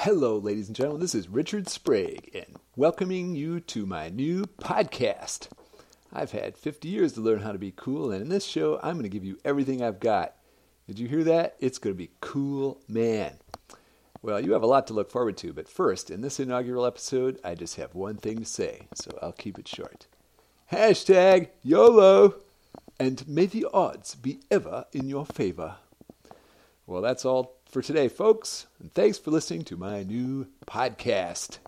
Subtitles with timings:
[0.00, 1.00] Hello, ladies and gentlemen.
[1.00, 5.48] This is Richard Sprague, and welcoming you to my new podcast.
[6.12, 8.96] I've had 50 years to learn how to be cool, and in this show, I'm
[8.96, 10.34] going to give you everything I've got.
[10.86, 11.56] Did you hear that?
[11.60, 13.38] It's going to be cool, man.
[14.20, 17.40] Well, you have a lot to look forward to, but first, in this inaugural episode,
[17.42, 20.06] I just have one thing to say, so I'll keep it short.
[20.70, 22.34] Hashtag YOLO,
[23.00, 25.76] and may the odds be ever in your favor.
[26.86, 31.58] Well, that's all for today, folks, and thanks for listening to my new podcast.